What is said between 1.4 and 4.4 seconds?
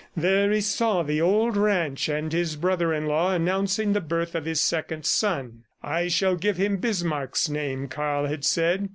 ranch, and his brother in law announcing the birth